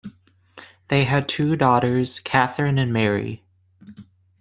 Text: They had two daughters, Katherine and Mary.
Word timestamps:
They 0.87 1.03
had 1.03 1.29
two 1.29 1.55
daughters, 1.55 2.19
Katherine 2.21 2.79
and 2.79 2.91
Mary. 2.91 3.43